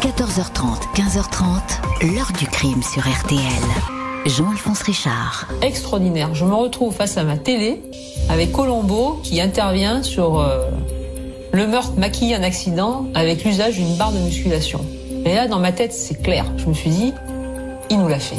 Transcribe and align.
14h30, 0.00 0.94
15h30, 0.94 2.14
l'heure 2.14 2.32
du 2.38 2.46
crime 2.46 2.82
sur 2.82 3.02
RTL. 3.02 3.38
Jean-Alphonse 4.24 4.80
Richard. 4.80 5.46
Extraordinaire. 5.60 6.34
Je 6.34 6.46
me 6.46 6.54
retrouve 6.54 6.94
face 6.94 7.18
à 7.18 7.22
ma 7.22 7.36
télé 7.36 7.82
avec 8.30 8.50
Colombo 8.50 9.20
qui 9.22 9.42
intervient 9.42 10.02
sur 10.02 10.40
euh, 10.40 10.70
le 11.52 11.66
meurtre 11.66 11.92
maquillé 11.98 12.34
un 12.34 12.42
accident 12.42 13.08
avec 13.14 13.44
l'usage 13.44 13.74
d'une 13.74 13.94
barre 13.96 14.12
de 14.12 14.20
musculation. 14.20 14.80
Et 15.26 15.34
là, 15.34 15.46
dans 15.48 15.58
ma 15.58 15.72
tête, 15.72 15.92
c'est 15.92 16.22
clair. 16.22 16.46
Je 16.56 16.64
me 16.64 16.72
suis 16.72 16.90
dit, 16.90 17.12
il 17.90 17.98
nous 17.98 18.08
l'a 18.08 18.20
fait. 18.20 18.36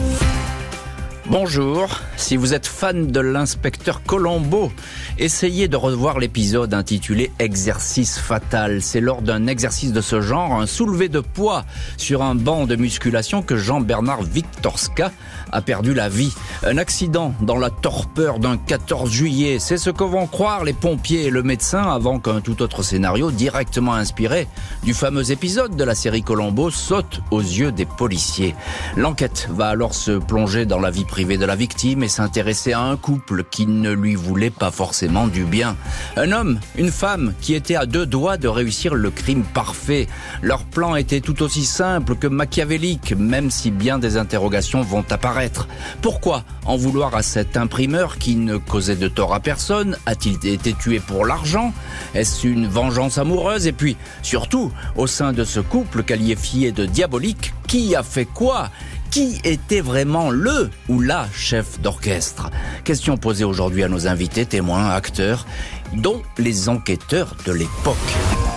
Bonjour, 1.32 1.88
si 2.18 2.36
vous 2.36 2.54
êtes 2.54 2.68
fan 2.68 3.08
de 3.08 3.22
l'inspecteur 3.22 4.04
Colombo, 4.04 4.70
essayez 5.18 5.70
de 5.70 5.78
revoir 5.78 6.20
l'épisode 6.20 6.74
intitulé 6.74 7.32
Exercice 7.40 8.20
fatal. 8.20 8.82
C'est 8.82 9.00
lors 9.00 9.22
d'un 9.22 9.48
exercice 9.48 9.94
de 9.94 10.02
ce 10.02 10.20
genre, 10.20 10.60
un 10.60 10.66
soulevé 10.66 11.08
de 11.08 11.22
poids 11.22 11.64
sur 11.96 12.22
un 12.22 12.36
banc 12.36 12.66
de 12.66 12.76
musculation 12.76 13.44
que 13.44 13.56
Jean-Bernard 13.56 14.24
Victorska 14.24 15.14
a 15.54 15.62
perdu 15.62 15.94
la 15.94 16.10
vie. 16.10 16.34
Un 16.64 16.78
accident 16.78 17.34
dans 17.40 17.58
la 17.58 17.70
torpeur 17.70 18.40
d'un 18.40 18.58
14 18.58 19.10
juillet, 19.10 19.58
c'est 19.60 19.78
ce 19.78 19.90
que 19.90 20.04
vont 20.04 20.28
croire 20.28 20.66
les 20.66 20.74
pompiers 20.74 21.28
et 21.28 21.30
le 21.30 21.44
médecin 21.44 21.84
avant 21.84 22.20
qu'un 22.20 22.42
tout 22.42 22.62
autre 22.62 22.84
scénario 22.84 23.32
directement 23.32 23.94
inspiré 23.94 24.50
du 24.84 24.94
fameux 24.94 25.32
épisode 25.32 25.78
de 25.78 25.84
la 25.86 25.96
série 25.96 26.24
Colombo 26.24 26.72
saute 26.72 27.22
aux 27.32 27.40
yeux 27.40 27.72
des 27.72 27.86
policiers. 27.86 28.54
L'enquête 28.98 29.48
va 29.50 29.70
alors 29.70 29.96
se 29.96 30.12
plonger 30.12 30.66
dans 30.66 30.80
la 30.82 30.92
vie 30.92 31.06
privée 31.06 31.21
de 31.22 31.46
la 31.46 31.56
victime 31.56 32.04
et 32.04 32.08
s'intéresser 32.08 32.74
à 32.74 32.82
un 32.82 32.98
couple 32.98 33.44
qui 33.44 33.68
ne 33.68 33.92
lui 33.92 34.16
voulait 34.16 34.50
pas 34.50 34.72
forcément 34.72 35.28
du 35.28 35.44
bien. 35.44 35.78
Un 36.18 36.32
homme, 36.32 36.60
une 36.76 36.92
femme 36.92 37.34
qui 37.42 37.54
étaient 37.54 37.76
à 37.76 37.86
deux 37.86 38.06
doigts 38.06 38.38
de 38.38 38.48
réussir 38.48 38.96
le 38.96 39.12
crime 39.12 39.44
parfait. 39.44 40.08
Leur 40.42 40.64
plan 40.64 40.96
était 40.96 41.22
tout 41.22 41.44
aussi 41.44 41.64
simple 41.64 42.16
que 42.16 42.28
machiavélique, 42.28 43.14
même 43.18 43.52
si 43.52 43.70
bien 43.72 44.00
des 44.00 44.18
interrogations 44.18 44.82
vont 44.82 45.06
apparaître. 45.10 45.68
Pourquoi 46.02 46.44
en 46.66 46.76
vouloir 46.76 47.16
à 47.16 47.22
cet 47.22 47.56
imprimeur 47.56 48.18
qui 48.18 48.36
ne 48.36 48.58
causait 48.58 48.96
de 48.96 49.08
tort 49.08 49.34
à 49.34 49.40
personne? 49.40 49.98
A-t-il 50.06 50.36
été 50.48 50.74
tué 50.74 51.00
pour 51.00 51.26
l'argent? 51.26 51.74
Est-ce 52.16 52.48
une 52.48 52.68
vengeance 52.68 53.18
amoureuse? 53.18 53.68
Et 53.68 53.74
puis, 53.74 53.96
surtout, 54.24 54.72
au 54.96 55.08
sein 55.08 55.34
de 55.34 55.44
ce 55.44 55.60
couple 55.60 56.04
qualifié 56.04 56.72
de 56.72 56.86
diabolique, 56.86 57.54
qui 57.68 57.96
a 57.96 58.04
fait 58.04 58.26
quoi? 58.26 58.70
Qui 59.12 59.40
était 59.44 59.82
vraiment 59.82 60.32
le 60.32 60.70
ou 60.88 61.02
la 61.02 61.28
chef 61.34 61.82
d'orchestre 61.82 62.50
Question 62.86 63.18
posée 63.18 63.44
aujourd'hui 63.44 63.84
à 63.84 63.90
nos 63.90 64.08
invités, 64.08 64.46
témoins, 64.46 64.90
acteurs, 64.90 65.46
dont 65.94 66.22
les 66.38 66.70
enquêteurs 66.70 67.36
de 67.46 67.52
l'époque. 67.52 67.98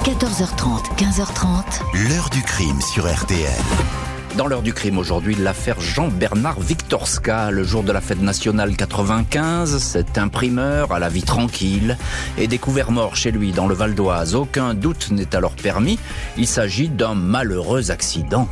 14h30, 0.04 0.96
15h30. 0.96 2.08
L'heure 2.08 2.30
du 2.30 2.42
crime 2.42 2.80
sur 2.80 3.12
RTL. 3.12 3.50
Dans 4.36 4.46
l'heure 4.46 4.62
du 4.62 4.72
crime 4.72 4.98
aujourd'hui, 4.98 5.36
l'affaire 5.36 5.80
Jean-Bernard 5.80 6.60
Victorska, 6.60 7.50
le 7.50 7.62
jour 7.62 7.82
de 7.84 7.92
la 7.92 8.00
fête 8.00 8.20
nationale 8.20 8.76
95, 8.76 9.78
cet 9.78 10.18
imprimeur 10.18 10.92
à 10.92 10.98
la 10.98 11.08
vie 11.08 11.22
tranquille 11.22 11.96
est 12.36 12.48
découvert 12.48 12.90
mort 12.90 13.14
chez 13.14 13.30
lui 13.30 13.52
dans 13.52 13.68
le 13.68 13.74
Val 13.74 13.94
d'Oise. 13.94 14.34
Aucun 14.34 14.74
doute 14.74 15.10
n'est 15.10 15.36
alors 15.36 15.54
permis, 15.54 15.98
il 16.36 16.48
s'agit 16.48 16.88
d'un 16.88 17.14
malheureux 17.14 17.92
accident. 17.92 18.48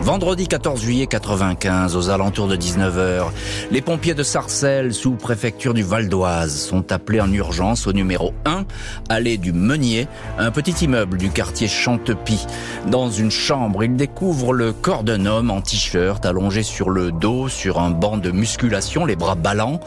Vendredi 0.00 0.48
14 0.48 0.82
juillet 0.82 1.06
95, 1.06 1.96
aux 1.96 2.10
alentours 2.10 2.48
de 2.48 2.56
19h, 2.56 3.26
les 3.70 3.80
pompiers 3.80 4.12
de 4.12 4.24
Sarcelles, 4.24 4.92
sous 4.92 5.12
préfecture 5.12 5.72
du 5.72 5.82
Val 5.82 6.08
d'Oise, 6.08 6.54
sont 6.54 6.92
appelés 6.92 7.20
en 7.20 7.32
urgence 7.32 7.86
au 7.86 7.92
numéro 7.92 8.34
1, 8.44 8.64
allée 9.08 9.38
du 9.38 9.52
Meunier, 9.52 10.08
un 10.36 10.50
petit 10.50 10.84
immeuble 10.84 11.16
du 11.16 11.30
quartier 11.30 11.68
Chantepie. 11.68 12.44
Dans 12.88 13.08
une 13.08 13.30
chambre, 13.30 13.84
ils 13.84 13.94
découvrent 13.94 14.52
le 14.52 14.72
corps 14.72 15.04
d'un 15.04 15.26
homme 15.26 15.50
en 15.50 15.62
t-shirt, 15.62 16.26
allongé 16.26 16.64
sur 16.64 16.90
le 16.90 17.12
dos, 17.12 17.48
sur 17.48 17.80
un 17.80 17.90
banc 17.90 18.18
de 18.18 18.30
musculation, 18.30 19.06
les 19.06 19.16
bras 19.16 19.36
ballants. 19.36 19.80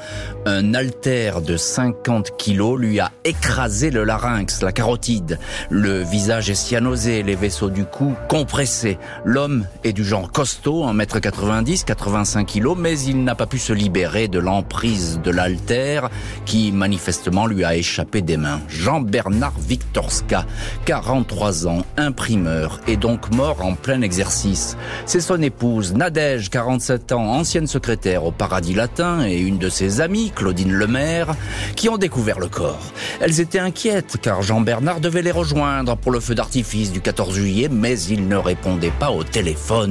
Un 0.45 0.73
haltère 0.73 1.41
de 1.41 1.57
50 1.57 2.37
kilos 2.37 2.79
lui 2.79 2.99
a 3.01 3.11
écrasé 3.25 3.91
le 3.91 4.05
larynx, 4.05 4.63
la 4.63 4.71
carotide. 4.71 5.37
Le 5.69 6.01
visage 6.01 6.49
est 6.49 6.55
cyanosé, 6.55 7.23
les 7.23 7.35
vaisseaux 7.35 7.69
du 7.69 7.83
cou 7.83 8.13
compressés. 8.29 8.97
L'homme 9.25 9.65
est 9.83 9.96
du 9.97 10.05
genre 10.05 10.31
costaud, 10.31 10.85
1m90, 10.85 11.83
85 11.83 12.45
kg, 12.45 12.75
mais 12.77 12.99
il 12.99 13.23
n'a 13.23 13.33
pas 13.33 13.47
pu 13.47 13.57
se 13.57 13.73
libérer 13.73 14.27
de 14.27 14.37
l'emprise 14.37 15.19
de 15.23 15.31
l'altère 15.31 16.11
qui 16.45 16.71
manifestement 16.71 17.47
lui 17.47 17.63
a 17.63 17.75
échappé 17.75 18.21
des 18.21 18.37
mains. 18.37 18.61
Jean-Bernard 18.67 19.55
Victorska, 19.57 20.45
43 20.85 21.65
ans, 21.65 21.83
imprimeur, 21.97 22.79
est 22.87 22.95
donc 22.95 23.33
mort 23.33 23.65
en 23.65 23.73
plein 23.73 24.03
exercice. 24.03 24.77
C'est 25.07 25.19
son 25.19 25.41
épouse, 25.41 25.95
Nadège, 25.95 26.51
47 26.51 27.13
ans, 27.13 27.31
ancienne 27.31 27.65
secrétaire 27.65 28.23
au 28.23 28.31
Paradis 28.31 28.75
Latin, 28.75 29.25
et 29.25 29.39
une 29.39 29.57
de 29.57 29.69
ses 29.69 29.99
amies, 29.99 30.29
Claudine 30.29 30.73
Lemaire, 30.73 31.33
qui 31.75 31.89
ont 31.89 31.97
découvert 31.97 32.37
le 32.37 32.49
corps. 32.49 32.93
Elles 33.19 33.41
étaient 33.41 33.57
inquiètes 33.57 34.17
car 34.21 34.43
Jean-Bernard 34.43 34.99
devait 34.99 35.23
les 35.23 35.31
rejoindre 35.31 35.97
pour 35.97 36.11
le 36.11 36.19
feu 36.19 36.35
d'artifice 36.35 36.91
du 36.91 37.01
14 37.01 37.33
juillet, 37.33 37.67
mais 37.71 37.99
il 37.99 38.27
ne 38.27 38.35
répondait 38.35 38.93
pas 38.99 39.09
au 39.09 39.23
téléphone. 39.23 39.86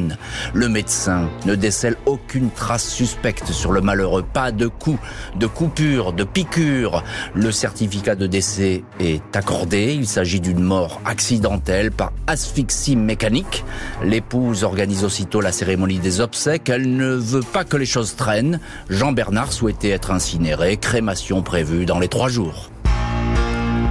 Le 0.55 0.69
médecin 0.69 1.29
ne 1.47 1.55
décèle 1.55 1.97
aucune 2.07 2.51
trace 2.51 2.89
suspecte 2.89 3.53
sur 3.53 3.73
le 3.73 3.81
malheureux. 3.81 4.25
Pas 4.33 4.53
de 4.53 4.67
coup, 4.67 4.99
de 5.37 5.47
coupure, 5.47 6.13
de 6.13 6.25
piqûre. 6.25 7.03
Le 7.35 7.51
certificat 7.51 8.15
de 8.15 8.27
décès 8.27 8.85
est 9.01 9.37
accordé. 9.37 9.95
Il 9.95 10.07
s'agit 10.07 10.41
d'une 10.41 10.63
mort 10.63 11.01
accidentelle 11.05 11.91
par 11.91 12.13
asphyxie 12.27 12.97
mécanique. 12.97 13.65
L'épouse 14.03 14.65
organise 14.65 15.05
aussitôt 15.05 15.41
la 15.41 15.53
cérémonie 15.53 15.99
des 15.99 16.21
obsèques. 16.21 16.69
Elle 16.69 16.97
ne 16.97 17.15
veut 17.15 17.43
pas 17.43 17.65
que 17.65 17.77
les 17.77 17.87
choses 17.87 18.17
traînent. 18.17 18.61
Jean-Bernard 18.89 19.53
souhaitait 19.53 19.91
être 19.91 20.11
incinéré. 20.11 20.77
Crémation 20.77 21.43
prévue 21.43 21.87
dans 21.87 21.99
les 21.99 22.09
trois 22.09 22.29
jours. 22.29 22.71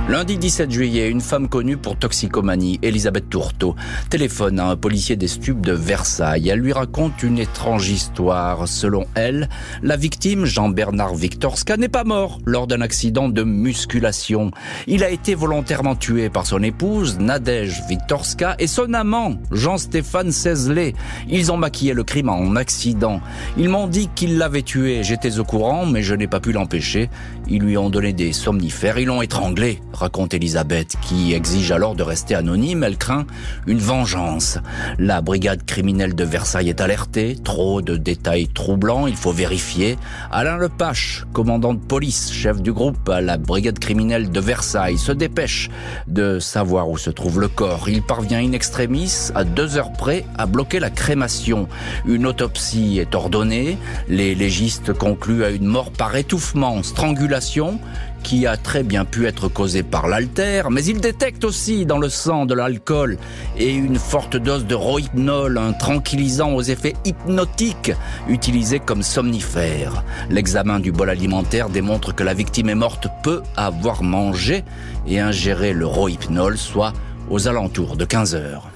Lundi 0.07 0.37
17 0.37 0.69
juillet, 0.69 1.09
une 1.09 1.19
femme 1.19 1.49
connue 1.49 1.77
pour 1.77 1.97
toxicomanie, 1.97 2.77
Elisabeth 2.83 3.27
Tourteau, 3.27 3.75
téléphone 4.11 4.59
à 4.59 4.67
un 4.67 4.75
policier 4.75 5.15
des 5.15 5.27
stupes 5.27 5.61
de 5.61 5.71
Versailles. 5.71 6.47
Elle 6.47 6.59
lui 6.59 6.73
raconte 6.73 7.23
une 7.23 7.39
étrange 7.39 7.89
histoire. 7.89 8.67
Selon 8.67 9.07
elle, 9.15 9.49
la 9.81 9.97
victime, 9.97 10.45
Jean-Bernard 10.45 11.15
Victorska, 11.15 11.75
n'est 11.77 11.89
pas 11.89 12.03
mort 12.03 12.37
lors 12.45 12.67
d'un 12.67 12.81
accident 12.81 13.29
de 13.29 13.41
musculation. 13.41 14.51
Il 14.85 15.03
a 15.03 15.09
été 15.09 15.33
volontairement 15.33 15.95
tué 15.95 16.29
par 16.29 16.45
son 16.45 16.61
épouse, 16.61 17.17
Nadège 17.17 17.81
Victorska, 17.89 18.55
et 18.59 18.67
son 18.67 18.93
amant, 18.93 19.37
Jean-Stéphane 19.51 20.31
Cézelet. 20.31 20.93
Ils 21.27 21.51
ont 21.51 21.57
maquillé 21.57 21.93
le 21.93 22.03
crime 22.03 22.29
en 22.29 22.55
accident. 22.57 23.21
Ils 23.57 23.69
m'ont 23.69 23.87
dit 23.87 24.07
qu'ils 24.13 24.37
l'avaient 24.37 24.61
tué. 24.61 25.01
J'étais 25.01 25.39
au 25.39 25.45
courant, 25.45 25.87
mais 25.87 26.03
je 26.03 26.13
n'ai 26.13 26.27
pas 26.27 26.39
pu 26.39 26.51
l'empêcher. 26.51 27.09
Ils 27.47 27.63
lui 27.63 27.75
ont 27.75 27.89
donné 27.89 28.13
des 28.13 28.33
somnifères. 28.33 28.99
Ils 28.99 29.07
l'ont 29.07 29.23
étranglé 29.23 29.81
raconte 29.95 30.33
Elisabeth, 30.33 30.95
qui 31.01 31.33
exige 31.33 31.71
alors 31.71 31.95
de 31.95 32.03
rester 32.03 32.35
anonyme. 32.35 32.83
Elle 32.83 32.97
craint 32.97 33.25
une 33.67 33.79
vengeance. 33.79 34.59
La 34.99 35.21
brigade 35.21 35.65
criminelle 35.65 36.15
de 36.15 36.23
Versailles 36.23 36.69
est 36.69 36.81
alertée. 36.81 37.37
Trop 37.43 37.81
de 37.81 37.97
détails 37.97 38.47
troublants, 38.47 39.07
il 39.07 39.15
faut 39.15 39.31
vérifier. 39.31 39.97
Alain 40.31 40.57
Lepache, 40.57 41.25
commandant 41.33 41.73
de 41.73 41.79
police, 41.79 42.31
chef 42.31 42.61
du 42.61 42.73
groupe 42.73 43.09
à 43.09 43.21
la 43.21 43.37
brigade 43.37 43.79
criminelle 43.79 44.29
de 44.29 44.39
Versailles, 44.39 44.97
se 44.97 45.11
dépêche 45.11 45.69
de 46.07 46.39
savoir 46.39 46.89
où 46.89 46.97
se 46.97 47.09
trouve 47.09 47.39
le 47.39 47.47
corps. 47.47 47.89
Il 47.89 48.01
parvient 48.01 48.39
in 48.39 48.51
extremis, 48.51 49.29
à 49.33 49.43
deux 49.43 49.77
heures 49.77 49.93
près, 49.93 50.25
à 50.37 50.45
bloquer 50.45 50.79
la 50.79 50.89
crémation. 50.89 51.67
Une 52.05 52.25
autopsie 52.25 52.99
est 52.99 53.15
ordonnée. 53.15 53.77
Les 54.07 54.35
légistes 54.35 54.93
concluent 54.93 55.43
à 55.43 55.49
une 55.49 55.65
mort 55.65 55.91
par 55.91 56.15
étouffement, 56.15 56.83
strangulation, 56.83 57.79
qui 58.25 58.47
a 58.47 58.57
très 58.57 58.81
bien 58.81 59.05
pu 59.05 59.27
être 59.27 59.49
causée 59.49 59.83
par 59.83 60.07
l'altère, 60.07 60.71
mais 60.71 60.83
il 60.83 60.99
détecte 60.99 61.43
aussi 61.43 61.85
dans 61.85 61.99
le 61.99 62.09
sang 62.09 62.47
de 62.47 62.55
l'alcool 62.55 63.19
et 63.55 63.71
une 63.71 63.99
forte 63.99 64.35
dose 64.35 64.65
de 64.65 64.73
rohypnol, 64.73 65.59
un 65.59 65.73
tranquillisant 65.73 66.51
aux 66.53 66.63
effets 66.63 66.95
hypnotiques 67.05 67.91
utilisé 68.27 68.79
comme 68.79 69.03
somnifère. 69.03 70.03
L'examen 70.31 70.79
du 70.79 70.91
bol 70.91 71.11
alimentaire 71.11 71.69
démontre 71.69 72.15
que 72.15 72.23
la 72.23 72.33
victime 72.33 72.69
est 72.69 72.75
morte 72.75 73.07
peu 73.21 73.43
avoir 73.55 74.01
mangé 74.01 74.63
et 75.07 75.19
ingéré 75.19 75.73
le 75.73 75.85
rohypnol, 75.85 76.57
soit 76.57 76.93
aux 77.29 77.47
alentours 77.47 77.95
de 77.95 78.05
15 78.05 78.33
heures. 78.33 78.71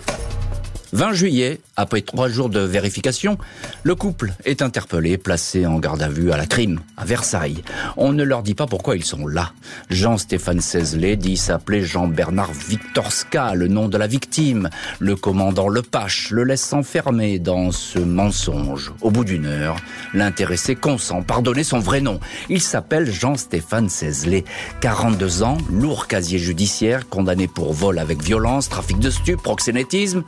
20 0.92 1.14
juillet, 1.14 1.62
après 1.76 2.02
trois 2.02 2.30
jours 2.30 2.50
de 2.50 2.60
vérification, 2.60 3.38
le 3.84 3.94
couple 3.94 4.34
est 4.44 4.64
interpellé, 4.64 5.18
placé 5.20 5.68
en 5.68 5.78
garde 5.78 6.02
à 6.02 6.10
vue 6.10 6.32
à 6.32 6.38
la 6.38 6.48
crime, 6.48 6.82
à 6.98 7.06
Versailles. 7.06 7.64
On 7.96 8.12
ne 8.12 8.24
leur 8.24 8.42
dit 8.42 8.56
pas 8.56 8.66
pourquoi 8.66 8.96
ils 8.96 9.06
sont 9.06 9.28
là. 9.28 9.52
Jean-Stéphane 9.92 10.62
Cézelet 10.62 11.16
dit 11.16 11.38
s'appeler 11.38 11.84
Jean-Bernard 11.84 12.54
Victorska, 12.54 13.54
le 13.54 13.68
nom 13.68 13.88
de 13.88 13.98
la 13.98 14.08
victime. 14.08 14.70
Le 14.98 15.16
commandant 15.16 15.68
Lepache 15.68 16.32
le 16.32 16.44
laisse 16.44 16.64
s'enfermer 16.64 17.38
dans 17.38 17.72
ce 17.72 18.00
mensonge. 18.00 18.92
Au 19.02 19.12
bout 19.12 19.26
d'une 19.26 19.46
heure, 19.46 19.76
l'intéressé 20.16 20.76
consent 20.76 21.22
par 21.22 21.44
donner 21.44 21.64
son 21.64 21.80
vrai 21.80 22.02
nom. 22.02 22.20
Il 22.50 22.62
s'appelle 22.62 23.12
Jean-Stéphane 23.12 23.90
Cézelet, 23.90 24.44
42 24.82 25.44
ans, 25.44 25.58
lourd 25.72 26.08
casier 26.08 26.40
judiciaire, 26.40 27.08
condamné 27.10 27.48
pour 27.48 27.74
vol 27.74 28.00
avec 28.00 28.24
violence, 28.24 28.70
trafic 28.70 28.98
de 29.00 29.12
stupes, 29.12 29.44
proxénétisme. 29.44 30.24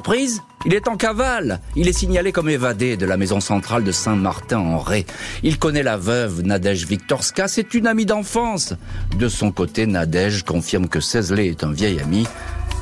Surprise 0.00 0.40
il 0.64 0.72
est 0.72 0.88
en 0.88 0.96
cavale. 0.96 1.60
Il 1.76 1.86
est 1.86 1.92
signalé 1.92 2.32
comme 2.32 2.48
évadé 2.48 2.96
de 2.96 3.04
la 3.04 3.18
maison 3.18 3.38
centrale 3.38 3.84
de 3.84 3.92
Saint-Martin-en-Ré. 3.92 5.04
Il 5.42 5.58
connaît 5.58 5.82
la 5.82 5.98
veuve 5.98 6.40
Nadège 6.40 6.86
Viktorska, 6.86 7.48
c'est 7.48 7.74
une 7.74 7.86
amie 7.86 8.06
d'enfance. 8.06 8.72
De 9.18 9.28
son 9.28 9.52
côté, 9.52 9.86
Nadège 9.86 10.42
confirme 10.42 10.88
que 10.88 11.00
Cézlé 11.00 11.48
est 11.48 11.64
un 11.64 11.72
vieil 11.72 12.00
ami. 12.00 12.26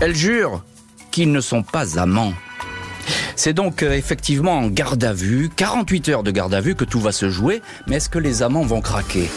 Elle 0.00 0.15
jure 0.15 0.62
qu'ils 1.11 1.32
ne 1.32 1.41
sont 1.41 1.65
pas 1.65 1.99
amants. 1.99 2.35
C'est 3.35 3.53
donc 3.53 3.82
euh, 3.82 3.94
effectivement 3.94 4.56
en 4.56 4.69
garde 4.69 5.03
à 5.03 5.12
vue, 5.12 5.50
48 5.56 6.09
heures 6.11 6.23
de 6.23 6.31
garde 6.31 6.55
à 6.55 6.61
vue 6.61 6.76
que 6.76 6.85
tout 6.85 7.00
va 7.00 7.11
se 7.11 7.31
jouer, 7.31 7.62
mais 7.88 7.97
est-ce 7.97 8.09
que 8.09 8.21
les 8.21 8.44
amants 8.44 8.64
vont 8.64 8.81
craquer? 8.81 9.29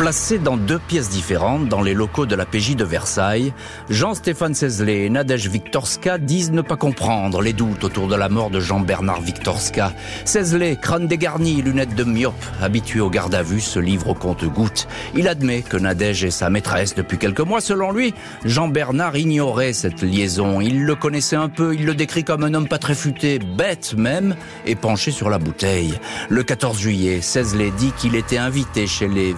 Placés 0.00 0.38
dans 0.38 0.56
deux 0.56 0.78
pièces 0.78 1.10
différentes 1.10 1.68
dans 1.68 1.82
les 1.82 1.92
locaux 1.92 2.24
de 2.24 2.34
la 2.34 2.46
PJ 2.46 2.74
de 2.74 2.84
Versailles, 2.84 3.52
Jean-Stéphane 3.90 4.54
Cézlé 4.54 5.04
et 5.04 5.10
Nadège 5.10 5.50
Viktorska 5.50 6.16
disent 6.16 6.52
ne 6.52 6.62
pas 6.62 6.78
comprendre 6.78 7.42
les 7.42 7.52
doutes 7.52 7.84
autour 7.84 8.08
de 8.08 8.14
la 8.14 8.30
mort 8.30 8.48
de 8.48 8.60
Jean-Bernard 8.60 9.20
Viktorska. 9.20 9.92
Cézlé, 10.24 10.78
crâne 10.80 11.06
dégarni, 11.06 11.60
lunettes 11.60 11.94
de 11.94 12.04
myope, 12.04 12.32
habitué 12.62 13.00
au 13.00 13.10
garde 13.10 13.34
à 13.34 13.42
vue, 13.42 13.60
se 13.60 13.78
livre 13.78 14.08
au 14.08 14.14
compte-goutte. 14.14 14.88
Il 15.14 15.28
admet 15.28 15.60
que 15.60 15.76
Nadège 15.76 16.24
est 16.24 16.30
sa 16.30 16.48
maîtresse 16.48 16.94
depuis 16.94 17.18
quelques 17.18 17.40
mois. 17.40 17.60
Selon 17.60 17.92
lui, 17.92 18.14
Jean-Bernard 18.46 19.18
ignorait 19.18 19.74
cette 19.74 20.00
liaison. 20.00 20.62
Il 20.62 20.86
le 20.86 20.94
connaissait 20.94 21.36
un 21.36 21.50
peu, 21.50 21.74
il 21.74 21.84
le 21.84 21.94
décrit 21.94 22.24
comme 22.24 22.42
un 22.44 22.54
homme 22.54 22.68
pas 22.68 22.78
très 22.78 22.94
futé, 22.94 23.38
bête 23.38 23.92
même, 23.98 24.34
et 24.64 24.76
penché 24.76 25.10
sur 25.10 25.28
la 25.28 25.36
bouteille. 25.36 26.00
Le 26.30 26.42
14 26.42 26.78
juillet, 26.78 27.20
Cézlé 27.20 27.70
dit 27.72 27.92
qu'il 27.98 28.14
était 28.14 28.38
invité 28.38 28.86
chez 28.86 29.06
les 29.06 29.34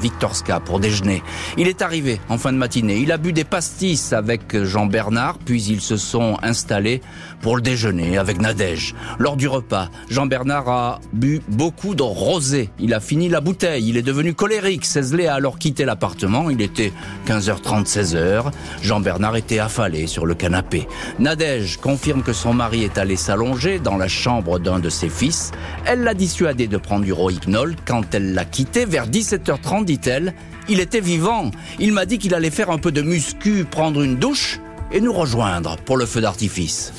Pour 0.60 0.80
déjeuner. 0.80 1.22
Il 1.56 1.68
est 1.68 1.82
arrivé 1.82 2.20
en 2.28 2.38
fin 2.38 2.52
de 2.52 2.58
matinée. 2.58 2.96
Il 2.96 3.12
a 3.12 3.16
bu 3.16 3.32
des 3.32 3.44
pastis 3.44 4.12
avec 4.12 4.62
Jean 4.64 4.86
Bernard, 4.86 5.38
puis 5.38 5.62
ils 5.64 5.80
se 5.80 5.96
sont 5.96 6.36
installés 6.42 7.00
pour 7.40 7.56
le 7.56 7.62
déjeuner 7.62 8.18
avec 8.18 8.40
Nadège. 8.40 8.94
Lors 9.18 9.36
du 9.36 9.48
repas, 9.48 9.88
Jean 10.08 10.26
Bernard 10.26 10.68
a 10.68 11.00
bu 11.12 11.40
beaucoup 11.48 11.94
de 11.94 12.02
rosé. 12.02 12.70
Il 12.78 12.94
a 12.94 13.00
fini 13.00 13.28
la 13.28 13.40
bouteille. 13.40 13.88
Il 13.88 13.96
est 13.96 14.02
devenu 14.02 14.34
colérique. 14.34 14.84
Cézlé 14.84 15.26
a 15.26 15.34
alors 15.34 15.58
quitté 15.58 15.84
l'appartement. 15.84 16.50
Il 16.50 16.60
était 16.60 16.92
15h30, 17.26 17.86
16h. 17.86 18.44
Jean 18.82 19.00
Bernard 19.00 19.36
était 19.36 19.58
affalé 19.58 20.06
sur 20.06 20.26
le 20.26 20.34
canapé. 20.34 20.86
Nadège 21.18 21.78
confirme 21.78 22.22
que 22.22 22.32
son 22.32 22.54
mari 22.54 22.84
est 22.84 22.98
allé 22.98 23.16
s'allonger 23.16 23.78
dans 23.78 23.96
la 23.96 24.08
chambre 24.08 24.58
d'un 24.58 24.78
de 24.78 24.88
ses 24.88 25.08
fils. 25.08 25.50
Elle 25.84 26.02
l'a 26.02 26.14
dissuadé 26.14 26.66
de 26.66 26.76
prendre 26.76 27.04
du 27.04 27.12
rohypnol. 27.12 27.76
Quand 27.84 28.14
elle 28.14 28.34
l'a 28.34 28.44
quitté, 28.44 28.84
vers 28.84 29.08
17h30, 29.08 29.84
dit-elle, 29.84 30.31
il 30.68 30.80
était 30.80 31.00
vivant. 31.00 31.50
Il 31.78 31.92
m'a 31.92 32.06
dit 32.06 32.18
qu'il 32.18 32.34
allait 32.34 32.50
faire 32.50 32.70
un 32.70 32.78
peu 32.78 32.92
de 32.92 33.02
muscu, 33.02 33.64
prendre 33.64 34.02
une 34.02 34.16
douche 34.16 34.60
et 34.92 35.00
nous 35.00 35.12
rejoindre 35.12 35.76
pour 35.76 35.96
le 35.96 36.06
feu 36.06 36.20
d'artifice. 36.20 36.92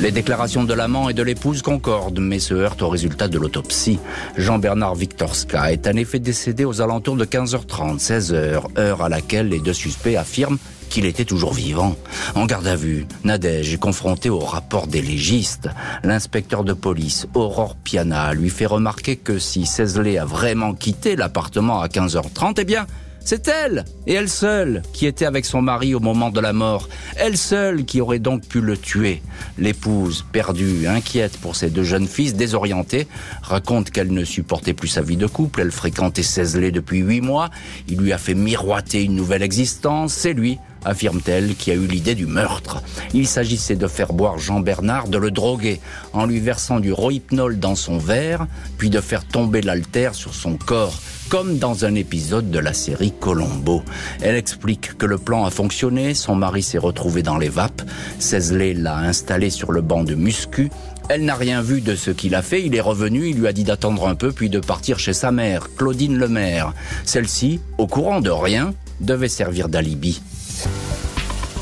Les 0.00 0.12
déclarations 0.12 0.62
de 0.62 0.74
l'amant 0.74 1.08
et 1.08 1.14
de 1.14 1.24
l'épouse 1.24 1.60
concordent, 1.60 2.20
mais 2.20 2.38
se 2.38 2.54
heurtent 2.54 2.82
au 2.82 2.88
résultat 2.88 3.26
de 3.26 3.36
l'autopsie. 3.36 3.98
Jean-Bernard 4.36 4.94
Viktorska 4.94 5.72
est 5.72 5.88
en 5.88 5.96
effet 5.96 6.20
décédé 6.20 6.64
aux 6.64 6.80
alentours 6.80 7.16
de 7.16 7.24
15h30, 7.24 7.98
16h, 7.98 8.78
heure 8.78 9.02
à 9.02 9.08
laquelle 9.08 9.48
les 9.48 9.58
deux 9.58 9.72
suspects 9.72 10.14
affirment 10.16 10.58
qu'il 10.88 11.04
était 11.04 11.24
toujours 11.24 11.54
vivant. 11.54 11.96
En 12.34 12.46
garde 12.46 12.66
à 12.66 12.76
vue, 12.76 13.06
Nadège 13.24 13.74
est 13.74 13.78
confronté 13.78 14.30
au 14.30 14.38
rapport 14.38 14.86
des 14.86 15.02
légistes. 15.02 15.68
L'inspecteur 16.02 16.64
de 16.64 16.72
police, 16.72 17.26
Aurore 17.34 17.76
Piana, 17.76 18.34
lui 18.34 18.50
fait 18.50 18.66
remarquer 18.66 19.16
que 19.16 19.38
si 19.38 19.66
Cézlé 19.66 20.18
a 20.18 20.24
vraiment 20.24 20.74
quitté 20.74 21.16
l'appartement 21.16 21.80
à 21.80 21.88
15h30, 21.88 22.54
eh 22.58 22.64
bien, 22.64 22.86
c'est 23.28 23.46
elle, 23.46 23.84
et 24.06 24.14
elle 24.14 24.30
seule, 24.30 24.80
qui 24.94 25.04
était 25.04 25.26
avec 25.26 25.44
son 25.44 25.60
mari 25.60 25.94
au 25.94 26.00
moment 26.00 26.30
de 26.30 26.40
la 26.40 26.54
mort. 26.54 26.88
Elle 27.14 27.36
seule 27.36 27.84
qui 27.84 28.00
aurait 28.00 28.20
donc 28.20 28.46
pu 28.46 28.62
le 28.62 28.74
tuer. 28.78 29.20
L'épouse, 29.58 30.24
perdue, 30.32 30.86
inquiète 30.86 31.36
pour 31.36 31.54
ses 31.54 31.68
deux 31.68 31.82
jeunes 31.82 32.08
fils, 32.08 32.34
désorientée, 32.34 33.06
raconte 33.48 33.90
qu'elle 33.90 34.12
ne 34.12 34.24
supportait 34.24 34.74
plus 34.74 34.88
sa 34.88 35.02
vie 35.02 35.16
de 35.16 35.26
couple. 35.26 35.62
Elle 35.62 35.72
fréquentait 35.72 36.22
Cézlé 36.22 36.70
depuis 36.70 37.00
huit 37.00 37.20
mois. 37.20 37.50
Il 37.88 37.98
lui 37.98 38.12
a 38.12 38.18
fait 38.18 38.34
miroiter 38.34 39.02
une 39.02 39.16
nouvelle 39.16 39.42
existence. 39.42 40.12
C'est 40.12 40.34
lui 40.34 40.58
affirme-t-elle, 40.84 41.54
qui 41.54 41.70
a 41.70 41.74
eu 41.74 41.86
l'idée 41.86 42.14
du 42.14 42.26
meurtre. 42.26 42.82
Il 43.14 43.26
s'agissait 43.26 43.76
de 43.76 43.86
faire 43.86 44.12
boire 44.12 44.38
Jean 44.38 44.60
Bernard, 44.60 45.08
de 45.08 45.18
le 45.18 45.30
droguer 45.30 45.80
en 46.12 46.26
lui 46.26 46.40
versant 46.40 46.80
du 46.80 46.92
rohypnol 46.92 47.58
dans 47.58 47.74
son 47.74 47.98
verre, 47.98 48.46
puis 48.76 48.90
de 48.90 49.00
faire 49.00 49.26
tomber 49.26 49.60
l'altère 49.60 50.14
sur 50.14 50.34
son 50.34 50.56
corps, 50.56 50.98
comme 51.28 51.58
dans 51.58 51.84
un 51.84 51.94
épisode 51.94 52.50
de 52.50 52.58
la 52.58 52.72
série 52.72 53.12
Colombo. 53.18 53.82
Elle 54.20 54.36
explique 54.36 54.96
que 54.96 55.06
le 55.06 55.18
plan 55.18 55.44
a 55.44 55.50
fonctionné, 55.50 56.14
son 56.14 56.34
mari 56.34 56.62
s'est 56.62 56.78
retrouvé 56.78 57.22
dans 57.22 57.38
les 57.38 57.48
vapes, 57.48 57.82
Cézlé 58.18 58.74
l'a 58.74 58.96
installé 58.98 59.50
sur 59.50 59.72
le 59.72 59.82
banc 59.82 60.04
de 60.04 60.14
muscu, 60.14 60.70
elle 61.08 61.24
n'a 61.24 61.34
rien 61.34 61.62
vu 61.62 61.80
de 61.80 61.94
ce 61.94 62.10
qu'il 62.10 62.34
a 62.34 62.42
fait, 62.42 62.62
il 62.62 62.74
est 62.74 62.80
revenu, 62.80 63.28
il 63.28 63.38
lui 63.38 63.46
a 63.46 63.52
dit 63.52 63.64
d'attendre 63.64 64.06
un 64.06 64.14
peu 64.14 64.32
puis 64.32 64.50
de 64.50 64.60
partir 64.60 64.98
chez 64.98 65.12
sa 65.12 65.32
mère, 65.32 65.68
Claudine 65.76 66.18
Lemaire. 66.18 66.74
Celle-ci, 67.04 67.60
au 67.78 67.86
courant 67.86 68.20
de 68.20 68.30
rien, 68.30 68.74
devait 69.00 69.28
servir 69.28 69.68
d'alibi. 69.68 70.20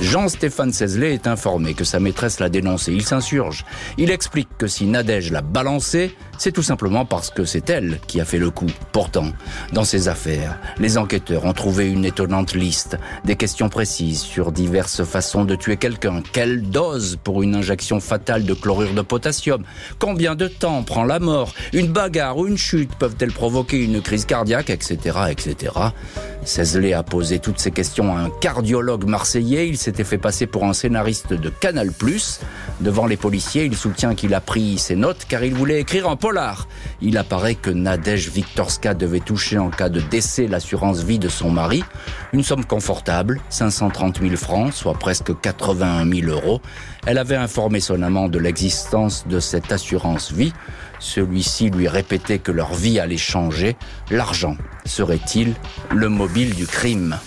Jean-Stéphane 0.01 0.73
Cézlé 0.73 1.15
est 1.15 1.27
informé 1.27 1.73
que 1.73 1.85
sa 1.85 2.01
maîtresse 2.01 2.39
l'a 2.39 2.51
dénoncé. 2.51 2.93
Il 2.93 3.03
s'insurge. 3.03 3.65
Il 3.97 4.11
explique 4.11 4.49
que 4.59 4.67
si 4.67 4.85
Nadège 4.85 5.33
l'a 5.33 5.41
balancé, 5.41 6.15
c'est 6.38 6.53
tout 6.53 6.62
simplement 6.62 7.05
parce 7.05 7.31
que 7.31 7.44
c'est 7.44 7.71
elle 7.71 7.99
qui 8.06 8.21
a 8.21 8.25
fait 8.25 8.38
le 8.38 8.50
coup. 8.50 8.71
Pourtant, 8.93 9.27
dans 9.73 9.85
ces 9.85 10.09
affaires, 10.09 10.59
les 10.79 10.99
enquêteurs 10.99 11.44
ont 11.44 11.53
trouvé 11.53 11.91
une 11.91 12.05
étonnante 12.05 12.55
liste, 12.55 12.99
des 13.25 13.37
questions 13.37 13.69
précises 13.69 14.21
sur 14.21 14.53
diverses 14.53 15.05
façons 15.05 15.44
de 15.44 15.55
tuer 15.55 15.77
quelqu'un. 15.77 16.23
Quelle 16.33 16.62
dose 16.62 17.19
pour 17.23 17.43
une 17.43 17.55
injection 17.55 18.00
fatale 18.00 18.44
de 18.44 18.55
chlorure 18.55 18.94
de 18.94 19.03
potassium? 19.03 19.62
Combien 19.99 20.35
de 20.35 20.49
temps 20.49 20.83
prend 20.83 21.05
la 21.05 21.19
mort? 21.19 21.55
Une 21.73 21.88
bagarre 21.93 22.38
ou 22.38 22.47
une 22.47 22.59
chute 22.59 22.94
peuvent-elles 22.97 23.33
provoquer 23.33 23.83
une 23.85 24.00
crise 24.00 24.25
cardiaque, 24.25 24.71
etc., 24.71 25.19
etc. 25.31 25.73
Cézlé 26.47 26.93
a 26.93 27.03
posé 27.03 27.41
toutes 27.41 27.59
ces 27.59 27.73
questions 27.73 28.17
à 28.17 28.21
un 28.21 28.31
cardiologue 28.31 29.05
marseillais. 29.05 29.69
Il 29.69 29.77
s'était 29.77 30.05
fait 30.05 30.17
passer 30.17 30.47
pour 30.47 30.65
un 30.65 30.73
scénariste 30.73 31.33
de 31.33 31.51
Canal+. 31.51 31.91
Devant 32.81 33.07
les 33.07 33.17
policiers, 33.17 33.65
il 33.65 33.77
soutient 33.77 34.15
qu'il 34.15 34.33
a 34.33 34.41
pris 34.41 34.79
ses 34.79 34.95
notes 34.95 35.27
car 35.29 35.43
il 35.43 35.55
voulait 35.55 35.81
écrire 35.81 36.09
un 36.09 36.15
polar. 36.15 36.69
Il 37.03 37.19
apparaît 37.19 37.57
que 37.57 37.71
Nadège 37.71 38.31
Viktorska 38.31 38.95
devait 38.95 39.19
toucher 39.19 39.59
en 39.59 39.71
cas 39.71 39.89
de 39.89 40.01
décès 40.01 40.47
l'assurance 40.47 41.03
vie 41.03 41.19
de 41.19 41.29
son 41.29 41.51
mari. 41.51 41.83
Une 42.33 42.45
somme 42.45 42.65
confortable, 42.65 43.41
530 43.49 44.21
000 44.21 44.37
francs, 44.37 44.73
soit 44.73 44.95
presque 44.95 45.33
81 45.41 46.09
000 46.09 46.31
euros. 46.31 46.61
Elle 47.07 47.19
avait 47.19 47.37
informé 47.37 47.81
son 47.81 48.03
amant 48.03 48.29
de 48.29 48.39
l'existence 48.39 49.27
de 49.27 49.41
cette 49.41 49.73
assurance 49.73 50.31
vie. 50.31 50.53
Celui-ci 51.00 51.71
lui 51.71 51.88
répétait 51.88 52.38
que 52.38 52.53
leur 52.53 52.73
vie 52.73 53.00
allait 53.00 53.17
changer. 53.17 53.76
L'argent 54.11 54.57
serait-il 54.85 55.55
le 55.93 56.09
mobile? 56.09 56.36
Du 56.45 56.66
crime 56.66 57.19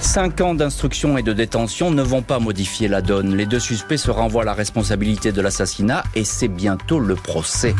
Cinq 0.00 0.40
ans 0.40 0.54
d'instruction 0.54 1.18
et 1.18 1.24
de 1.24 1.32
détention 1.32 1.90
ne 1.90 2.02
vont 2.02 2.22
pas 2.22 2.38
modifier 2.38 2.86
la 2.86 3.02
donne. 3.02 3.34
Les 3.34 3.46
deux 3.46 3.58
suspects 3.58 3.96
se 3.96 4.12
renvoient 4.12 4.42
à 4.42 4.44
la 4.44 4.52
responsabilité 4.54 5.32
de 5.32 5.40
l'assassinat 5.40 6.04
et 6.14 6.22
c'est 6.22 6.46
bientôt 6.46 7.00
le 7.00 7.16
procès. 7.16 7.74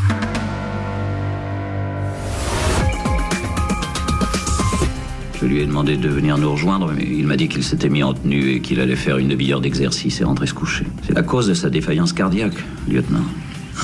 Je 5.41 5.47
lui 5.47 5.61
ai 5.61 5.67
demandé 5.67 5.97
de 5.97 6.09
venir 6.09 6.39
nous 6.39 6.51
rejoindre, 6.51 6.93
mais 6.93 7.05
il 7.05 7.27
m'a 7.29 7.37
dit 7.37 7.47
qu'il 7.47 7.63
s'était 7.63 7.89
mis 7.89 8.03
en 8.03 8.13
tenue 8.13 8.51
et 8.51 8.61
qu'il 8.61 8.81
allait 8.81 8.97
faire 8.97 9.19
une 9.19 9.29
demi-heure 9.29 9.61
d'exercice 9.61 10.21
et 10.21 10.25
rentrer 10.25 10.49
se 10.49 10.55
coucher. 10.55 10.87
C'est 11.07 11.15
la 11.15 11.23
cause 11.23 11.47
de 11.47 11.55
sa 11.55 11.71
défaillance 11.71 12.13
cardiaque, 12.13 12.57
lieutenant. 12.89 13.25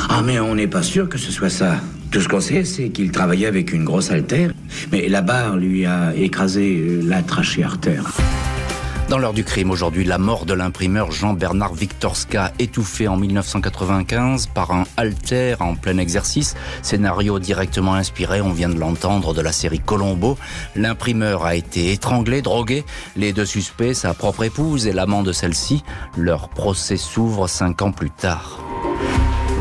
Ah, 0.09 0.23
mais 0.25 0.41
on 0.41 0.57
n'est 0.57 0.67
pas 0.67 0.83
sûr 0.83 1.09
que 1.09 1.19
ce 1.19 1.31
soit 1.31 1.51
ça. 1.51 1.77
Tout 2.13 2.21
ce 2.21 2.29
qu'on 2.29 2.41
sait, 2.41 2.65
c'est 2.65 2.91
qu'il 2.91 3.11
travaillait 3.11 3.47
avec 3.47 3.73
une 3.73 3.85
grosse 3.85 4.11
altère, 4.11 4.53
mais 4.93 5.09
la 5.09 5.23
barre 5.23 5.57
lui 5.57 5.87
a 5.87 6.15
écrasé 6.15 7.01
la 7.03 7.23
trachée 7.23 7.65
artère. 7.65 8.13
Dans 9.09 9.17
l'heure 9.17 9.33
du 9.33 9.45
crime 9.45 9.71
aujourd'hui, 9.71 10.05
la 10.05 10.19
mort 10.19 10.45
de 10.45 10.53
l'imprimeur 10.53 11.11
Jean-Bernard 11.11 11.73
Viktorska, 11.73 12.53
étouffé 12.59 13.09
en 13.09 13.17
1995 13.17 14.49
par 14.49 14.73
un 14.73 14.85
alter 14.99 15.57
en 15.61 15.75
plein 15.75 15.97
exercice. 15.97 16.55
Scénario 16.83 17.39
directement 17.39 17.95
inspiré, 17.95 18.43
on 18.43 18.53
vient 18.53 18.69
de 18.69 18.79
l'entendre, 18.79 19.33
de 19.33 19.41
la 19.41 19.53
série 19.53 19.81
Colombo. 19.81 20.37
L'imprimeur 20.77 21.47
a 21.47 21.57
été 21.57 21.93
étranglé, 21.93 22.43
drogué. 22.43 22.85
Les 23.17 23.33
deux 23.33 23.47
suspects, 23.47 23.95
sa 23.95 24.13
propre 24.13 24.45
épouse 24.45 24.87
et 24.87 24.93
l'amant 24.93 25.23
de 25.23 25.33
celle-ci, 25.33 25.83
leur 26.19 26.51
procès 26.51 26.99
s'ouvre 26.99 27.49
cinq 27.49 27.81
ans 27.81 27.93
plus 27.93 28.11
tard. 28.11 28.61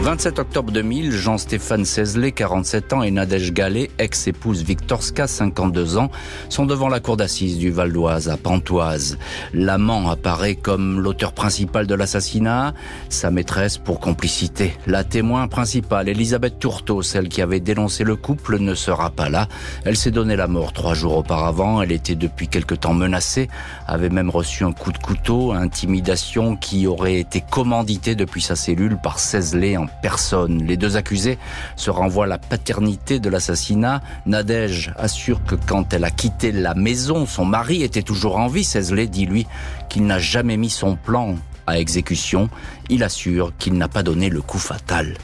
27 0.01 0.39
octobre 0.39 0.71
2000, 0.71 1.11
Jean-Stéphane 1.11 1.85
Cézelet, 1.85 2.31
47 2.31 2.93
ans, 2.93 3.03
et 3.03 3.11
Nadège 3.11 3.53
Gallet, 3.53 3.91
ex-épouse 3.99 4.63
Victorska, 4.63 5.27
52 5.27 5.99
ans, 5.99 6.09
sont 6.49 6.65
devant 6.65 6.89
la 6.89 6.99
cour 6.99 7.17
d'assises 7.17 7.59
du 7.59 7.69
Val 7.69 7.93
d'Oise 7.93 8.27
à 8.27 8.35
Pantoise. 8.35 9.19
L'amant 9.53 10.09
apparaît 10.09 10.55
comme 10.55 10.99
l'auteur 10.99 11.33
principal 11.33 11.85
de 11.85 11.93
l'assassinat, 11.93 12.73
sa 13.09 13.29
maîtresse 13.29 13.77
pour 13.77 13.99
complicité. 13.99 14.73
La 14.87 15.03
témoin 15.03 15.47
principale, 15.47 16.09
Elisabeth 16.09 16.57
Tourteau, 16.57 17.03
celle 17.03 17.29
qui 17.29 17.43
avait 17.43 17.59
dénoncé 17.59 18.03
le 18.03 18.15
couple, 18.15 18.57
ne 18.57 18.73
sera 18.73 19.11
pas 19.11 19.29
là. 19.29 19.47
Elle 19.85 19.97
s'est 19.97 20.09
donné 20.09 20.35
la 20.35 20.47
mort 20.47 20.73
trois 20.73 20.95
jours 20.95 21.17
auparavant. 21.17 21.79
Elle 21.79 21.91
était 21.91 22.15
depuis 22.15 22.47
quelque 22.47 22.73
temps 22.73 22.95
menacée, 22.95 23.49
avait 23.85 24.09
même 24.09 24.31
reçu 24.31 24.63
un 24.63 24.71
coup 24.71 24.91
de 24.91 24.97
couteau, 24.97 25.51
intimidation 25.51 26.55
qui 26.55 26.87
aurait 26.87 27.19
été 27.19 27.43
commanditée 27.47 28.15
depuis 28.15 28.41
sa 28.41 28.55
cellule 28.55 28.97
par 28.97 29.19
Cézelet 29.19 29.77
en 29.77 29.90
personne. 30.01 30.63
Les 30.63 30.77
deux 30.77 30.97
accusés 30.97 31.37
se 31.75 31.89
renvoient 31.89 32.27
la 32.27 32.37
paternité 32.37 33.19
de 33.19 33.29
l'assassinat. 33.29 34.01
Nadège 34.25 34.93
assure 34.97 35.43
que 35.43 35.55
quand 35.55 35.93
elle 35.93 36.03
a 36.03 36.11
quitté 36.11 36.51
la 36.51 36.73
maison, 36.73 37.25
son 37.25 37.45
mari 37.45 37.83
était 37.83 38.01
toujours 38.01 38.37
en 38.37 38.47
vie. 38.47 38.63
Cézelet 38.63 39.07
dit 39.07 39.25
lui 39.25 39.47
qu'il 39.89 40.05
n'a 40.05 40.19
jamais 40.19 40.57
mis 40.57 40.69
son 40.69 40.95
plan 40.95 41.35
à 41.67 41.79
exécution. 41.79 42.49
Il 42.89 43.03
assure 43.03 43.53
qu'il 43.57 43.73
n'a 43.73 43.87
pas 43.87 44.03
donné 44.03 44.29
le 44.29 44.41
coup 44.41 44.59
fatal. 44.59 45.15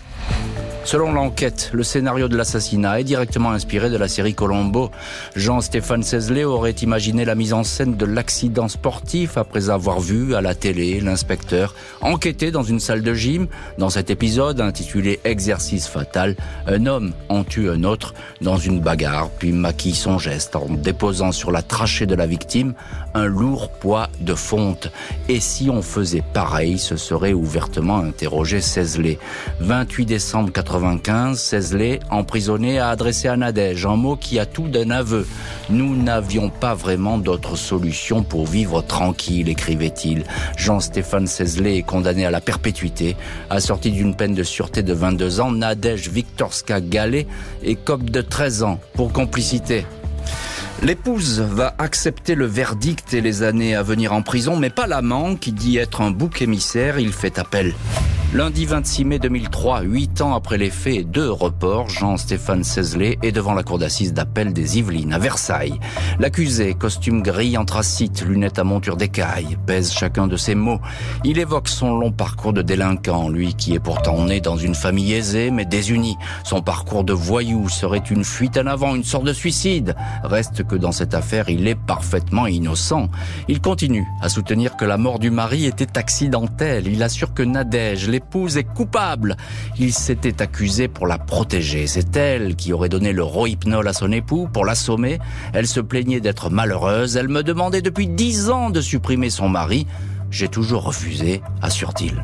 Selon 0.87 1.11
l'enquête, 1.11 1.69
le 1.73 1.83
scénario 1.83 2.29
de 2.29 2.37
l'assassinat 2.37 3.01
est 3.01 3.03
directement 3.03 3.51
inspiré 3.51 3.89
de 3.89 3.97
la 3.97 4.07
série 4.07 4.33
Colombo. 4.33 4.89
Jean-Stéphane 5.35 6.01
Cézelet 6.01 6.45
aurait 6.45 6.71
imaginé 6.71 7.25
la 7.25 7.35
mise 7.35 7.51
en 7.51 7.65
scène 7.65 7.97
de 7.97 8.05
l'accident 8.05 8.69
sportif 8.69 9.35
après 9.35 9.69
avoir 9.69 9.99
vu 9.99 10.33
à 10.33 10.39
la 10.39 10.55
télé 10.55 11.01
l'inspecteur 11.01 11.75
enquêter 11.99 12.51
dans 12.51 12.63
une 12.63 12.79
salle 12.79 13.01
de 13.01 13.13
gym. 13.13 13.47
Dans 13.77 13.89
cet 13.89 14.09
épisode 14.09 14.61
intitulé 14.61 15.19
Exercice 15.25 15.89
fatal, 15.89 16.37
un 16.67 16.85
homme 16.85 17.11
en 17.27 17.43
tue 17.43 17.69
un 17.69 17.83
autre 17.83 18.13
dans 18.39 18.55
une 18.55 18.79
bagarre, 18.79 19.29
puis 19.29 19.51
maquille 19.51 19.93
son 19.93 20.17
geste 20.17 20.55
en 20.55 20.69
déposant 20.69 21.33
sur 21.33 21.51
la 21.51 21.63
trachée 21.63 22.05
de 22.05 22.15
la 22.15 22.27
victime 22.27 22.75
un 23.13 23.25
lourd 23.25 23.71
poids 23.71 24.07
de 24.21 24.35
fonte. 24.35 24.89
Et 25.27 25.41
si 25.41 25.69
on 25.69 25.81
faisait 25.81 26.23
pareil, 26.33 26.77
ce 26.79 26.95
serait 26.95 27.33
ouvertement 27.33 27.97
interrogé 27.97 28.61
Cézelet. 28.61 29.19
28 29.59 30.05
décembre 30.05 30.53
95, 30.77 31.39
Cézelet, 31.39 31.99
emprisonné, 32.11 32.77
a 32.77 32.89
adressé 32.89 33.27
à 33.27 33.35
Nadège 33.35 33.85
un 33.85 33.95
mot 33.95 34.15
qui 34.15 34.37
a 34.37 34.45
tout 34.45 34.67
d'un 34.67 34.91
aveu. 34.91 35.25
Nous 35.69 35.95
n'avions 35.95 36.49
pas 36.49 36.75
vraiment 36.75 37.17
d'autre 37.17 37.55
solution 37.55 38.21
pour 38.21 38.45
vivre 38.45 38.81
tranquille, 38.81 39.49
écrivait-il. 39.49 40.23
Jean-Stéphane 40.55 41.25
Cézelet 41.25 41.77
est 41.77 41.83
condamné 41.83 42.25
à 42.25 42.31
la 42.31 42.41
perpétuité, 42.41 43.15
assorti 43.49 43.91
d'une 43.91 44.15
peine 44.15 44.35
de 44.35 44.43
sûreté 44.43 44.83
de 44.83 44.93
22 44.93 45.39
ans. 45.39 45.51
Nadège 45.51 46.09
Viktorska 46.09 46.79
Gallet 46.79 47.25
est 47.63 47.75
cop 47.75 48.03
de 48.03 48.21
13 48.21 48.63
ans 48.63 48.79
pour 48.93 49.11
complicité. 49.11 49.85
L'épouse 50.83 51.39
va 51.39 51.73
accepter 51.79 52.35
le 52.35 52.45
verdict 52.45 53.15
et 53.15 53.21
les 53.21 53.41
années 53.41 53.75
à 53.75 53.81
venir 53.81 54.13
en 54.13 54.21
prison, 54.21 54.55
mais 54.57 54.69
pas 54.69 54.85
l'amant 54.85 55.35
qui 55.35 55.51
dit 55.51 55.77
être 55.77 56.01
un 56.01 56.11
bouc 56.11 56.43
émissaire, 56.43 56.99
il 56.99 57.13
fait 57.13 57.39
appel. 57.39 57.73
Lundi 58.33 58.65
26 58.65 59.05
mai 59.05 59.19
2003, 59.19 59.83
huit 59.83 60.19
ans 60.19 60.35
après 60.35 60.57
les 60.57 60.69
faits 60.69 61.09
deux 61.09 61.31
reports, 61.31 61.87
Jean-Stéphane 61.87 62.65
Cézelet 62.65 63.17
est 63.23 63.31
devant 63.31 63.53
la 63.53 63.63
cour 63.63 63.79
d'assises 63.79 64.13
d'appel 64.13 64.51
des 64.51 64.79
Yvelines 64.79 65.13
à 65.13 65.17
Versailles. 65.17 65.79
L'accusé, 66.19 66.73
costume 66.73 67.23
gris 67.23 67.57
anthracite, 67.57 68.25
lunettes 68.25 68.59
à 68.59 68.65
monture 68.65 68.97
d'écaille, 68.97 69.57
pèse 69.65 69.93
chacun 69.93 70.27
de 70.27 70.35
ses 70.35 70.55
mots. 70.55 70.81
Il 71.23 71.39
évoque 71.39 71.69
son 71.69 71.97
long 71.97 72.11
parcours 72.11 72.51
de 72.51 72.61
délinquant, 72.61 73.29
lui 73.29 73.53
qui 73.53 73.73
est 73.75 73.79
pourtant 73.79 74.25
né 74.25 74.41
dans 74.41 74.57
une 74.57 74.75
famille 74.75 75.13
aisée 75.13 75.49
mais 75.49 75.65
désunie. 75.65 76.17
Son 76.43 76.61
parcours 76.61 77.05
de 77.05 77.13
voyou 77.13 77.69
serait 77.69 78.03
une 78.11 78.25
fuite 78.25 78.57
en 78.57 78.67
avant, 78.67 78.93
une 78.93 79.05
sorte 79.05 79.25
de 79.25 79.33
suicide. 79.33 79.95
Reste 80.23 80.67
que 80.67 80.75
dans 80.75 80.91
cette 80.91 81.13
affaire, 81.13 81.47
il 81.47 81.65
est 81.65 81.75
parfaitement 81.75 82.45
innocent. 82.45 83.07
Il 83.47 83.61
continue 83.61 84.05
à 84.21 84.27
soutenir 84.27 84.75
que 84.75 84.85
la 84.85 84.97
mort 84.97 85.17
du 85.17 85.31
mari 85.31 85.65
était 85.65 85.97
accidentelle. 85.97 86.87
Il 86.87 87.01
assure 87.01 87.33
que 87.33 87.43
Nadège, 87.43 88.09
l'épouse, 88.17 88.57
est 88.57 88.63
coupable. 88.63 89.37
Il 89.77 89.93
s'était 89.93 90.41
accusé 90.41 90.87
pour 90.87 91.05
la 91.05 91.19
protéger. 91.19 91.85
C'est 91.85 92.15
elle 92.15 92.55
qui 92.55 92.73
aurait 92.73 92.89
donné 92.89 93.13
le 93.13 93.21
rohypnol 93.21 93.87
à 93.87 93.93
son 93.93 94.11
époux 94.11 94.47
pour 94.51 94.65
l'assommer. 94.65 95.19
Elle 95.53 95.67
se 95.67 95.79
plaignait 95.79 96.19
d'être 96.19 96.49
malheureuse. 96.49 97.15
Elle 97.15 97.27
me 97.27 97.43
demandait 97.43 97.83
depuis 97.83 98.07
dix 98.07 98.49
ans 98.49 98.71
de 98.71 98.81
supprimer 98.81 99.29
son 99.29 99.49
mari. 99.49 99.85
J'ai 100.31 100.47
toujours 100.47 100.83
refusé, 100.83 101.41
assure-t-il. 101.61 102.23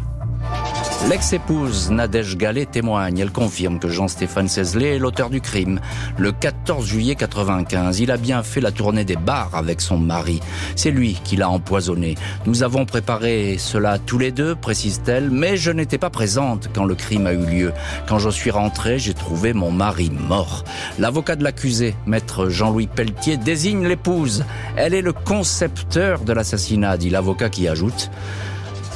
L'ex-épouse 1.10 1.92
Nadège 1.92 2.38
Gallet 2.38 2.66
témoigne. 2.66 3.18
Elle 3.18 3.32
confirme 3.32 3.78
que 3.78 3.90
Jean-Stéphane 3.90 4.48
Cézelet 4.48 4.96
est 4.96 5.00
l'auteur 5.00 5.30
du 5.30 5.42
crime. 5.42 5.82
Le 6.18 6.32
14 6.32 6.86
juillet 6.86 7.16
95, 7.16 8.00
il 8.00 8.10
a 8.10 8.16
bien 8.16 8.42
fait 8.42 8.62
la 8.62 8.72
tournée 8.72 9.04
des 9.04 9.18
bars 9.18 9.52
avec 9.54 9.82
son 9.82 9.98
mari. 9.98 10.40
C'est 10.78 10.92
lui 10.92 11.20
qui 11.26 11.36
l'a 11.36 11.50
empoisonné. 11.50 12.16
Nous 12.46 12.64
avons 12.64 12.86
préparé 12.86 13.58
cela 13.60 14.00
tous 14.00 14.18
les 14.18 14.32
deux, 14.32 14.56
précise-t-elle, 14.56 15.30
mais 15.30 15.58
je 15.58 15.72
n'étais 15.72 15.98
pas 15.98 16.10
présente 16.10 16.70
quand 16.74 16.86
le 16.86 16.96
crime 16.96 17.28
a 17.28 17.34
eu 17.34 17.46
lieu. 17.46 17.74
Quand 18.08 18.20
je 18.20 18.30
suis 18.30 18.52
rentrée, 18.52 18.98
j'ai 18.98 19.14
trouvé 19.14 19.52
mon 19.52 19.72
mari 19.72 20.10
mort. 20.10 20.64
L'avocat 21.00 21.36
de 21.36 21.44
l'accusé, 21.44 21.96
maître 22.06 22.48
Jean-Louis 22.48 22.88
Pelletier, 22.88 23.36
désigne 23.36 23.88
l'épouse. 23.88 24.46
Elle 24.78 24.94
est 24.94 25.02
le 25.02 25.14
concepteur 25.14 26.22
de 26.22 26.32
l'assassinat, 26.32 26.96
dit 26.96 27.10
l'avocat 27.10 27.50
qui 27.50 27.68
ajoute 27.68 28.10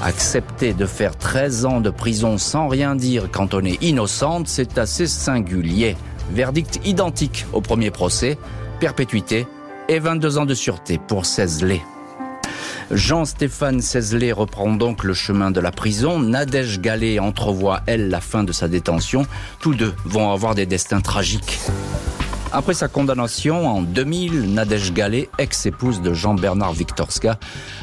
Accepter 0.01 0.74
de 0.74 0.86
faire 0.86 1.18
13 1.18 1.66
ans 1.66 1.82
de 1.82 1.89
prison 1.89 2.38
sans 2.38 2.68
rien 2.68 2.96
dire 2.96 3.30
quand 3.32 3.54
on 3.54 3.62
est 3.66 3.82
innocente, 3.82 4.48
c'est 4.48 4.77
assez 4.77 5.08
singulier. 5.08 5.98
Verdict 6.32 6.80
identique 6.86 7.46
au 7.51 7.62
premier 7.62 7.89
procès, 7.89 8.38
perpétuité 8.80 9.48
et 9.89 10.00
22 10.00 10.38
ans 10.38 10.46
de 10.46 10.54
sûreté 10.54 11.00
pour 11.00 11.25
Cézelet. 11.25 11.82
Jean-Stéphane 12.92 13.82
Cézelet 13.82 14.32
reprend 14.32 14.72
donc 14.74 15.04
le 15.04 15.13
chemin 15.13 15.51
de 15.51 15.60
la 15.60 15.72
prison. 15.72 16.20
Nadège 16.20 16.80
Gallet 16.80 17.20
entrevoit, 17.20 17.82
elle, 17.86 18.10
la 18.10 18.22
fin 18.22 18.44
de 18.44 18.51
sa 18.51 18.68
détention. 18.68 19.25
Tous 19.60 19.74
deux 19.74 19.94
vont 20.06 20.32
avoir 20.32 20.56
des 20.56 20.66
destins 20.66 21.01
tragiques. 21.01 21.60
Après 22.54 22.74
sa 22.74 22.88
condamnation 22.88 23.68
en 23.68 23.82
2000, 23.82 24.54
Nadège 24.54 24.94
Gallet, 24.94 25.30
ex-épouse 25.38 26.01
de 26.01 26.13
Jean-Bernard 26.13 26.72
Victorska, 26.72 27.38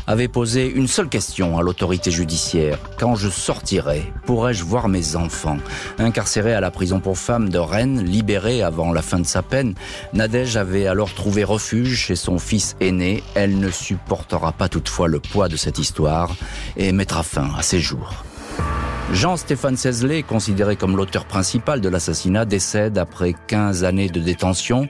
avait 0.07 0.27
posé 0.27 0.67
une 0.71 0.89
seule 0.89 1.11
question 1.11 1.59
à 1.59 1.63
l'autorité 1.63 2.11
judiciaire. 2.11 2.79
Quand 2.99 3.15
je 3.15 3.29
sortirai, 3.29 4.11
pourrais-je 4.25 4.65
voir 4.65 4.89
mes 4.89 5.17
enfants? 5.17 5.59
Incarcérée 5.99 6.55
à 6.55 6.61
la 6.61 6.71
prison 6.71 6.99
pour 6.99 7.19
femmes 7.19 7.51
de 7.51 7.59
Rennes, 7.59 8.03
libérée 8.03 8.63
avant 8.63 8.93
la 8.93 9.03
fin 9.03 9.19
de 9.19 9.27
sa 9.27 9.43
peine, 9.43 9.75
Nadège 10.15 10.57
avait 10.57 10.87
alors 10.87 11.13
trouvé 11.13 11.45
refuge 11.45 11.97
chez 11.97 12.17
son 12.17 12.39
fils 12.39 12.75
aîné. 12.81 13.23
Elle 13.35 13.59
ne 13.59 13.71
supportera 13.71 14.53
pas 14.53 14.71
toutefois 14.71 15.09
le 15.09 15.21
poids 15.21 15.49
de 15.49 15.57
cette 15.57 15.79
histoire 15.79 16.35
et 16.79 16.91
mettra 16.93 17.23
fin 17.23 17.51
à 17.57 17.63
ses 17.63 17.81
jours. 17.81 18.25
Jean-Stéphane 19.13 19.77
Cézelet, 19.77 20.23
considéré 20.23 20.77
comme 20.77 20.97
l'auteur 20.97 21.27
principal 21.27 21.81
de 21.81 21.89
l'assassinat, 21.89 22.45
décède 22.45 22.99
après 22.99 23.35
15 23.47 23.85
années 23.85 24.09
de 24.09 24.21
détention. 24.21 24.89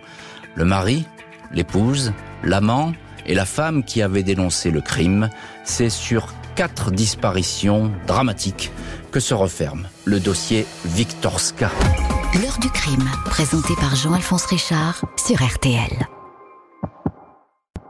Le 0.54 0.64
mari, 0.64 1.04
l'épouse, 1.52 2.12
l'amant 2.42 2.92
et 3.26 3.34
la 3.34 3.44
femme 3.44 3.84
qui 3.84 4.02
avait 4.02 4.22
dénoncé 4.22 4.70
le 4.70 4.80
crime, 4.80 5.30
c'est 5.64 5.90
sur 5.90 6.32
quatre 6.54 6.90
disparitions 6.90 7.90
dramatiques 8.06 8.70
que 9.10 9.20
se 9.20 9.34
referme 9.34 9.88
le 10.04 10.20
dossier 10.20 10.66
Victorska. 10.84 11.70
L'heure 12.40 12.58
du 12.60 12.68
crime, 12.70 13.08
présenté 13.26 13.74
par 13.76 13.94
Jean-Alphonse 13.94 14.46
Richard 14.46 15.04
sur 15.16 15.42
RTL. 15.42 16.06